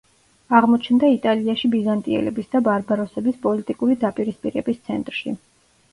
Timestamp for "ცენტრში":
4.89-5.37